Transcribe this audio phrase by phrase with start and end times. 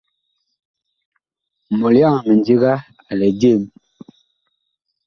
[1.79, 2.73] Mɔlyaŋ a mindiga
[3.09, 3.61] a lɛ jem.